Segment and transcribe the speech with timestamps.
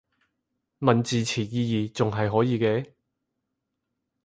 [0.79, 2.93] 問字詞意義仲係可以嘅